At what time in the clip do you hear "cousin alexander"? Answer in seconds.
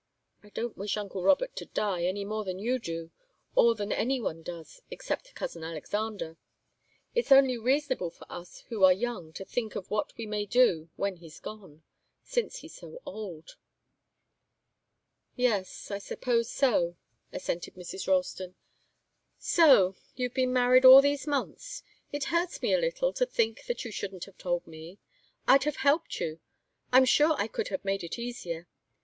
5.35-6.37